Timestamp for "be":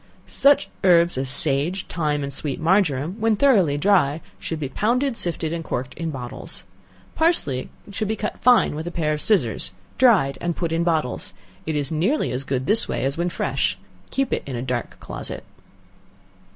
4.59-4.67, 8.07-8.15